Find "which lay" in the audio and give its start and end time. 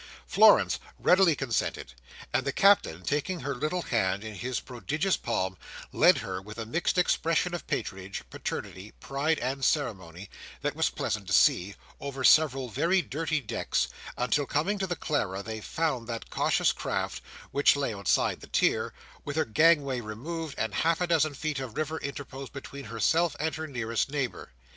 17.51-17.93